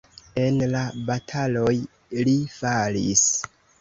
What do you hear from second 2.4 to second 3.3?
falis.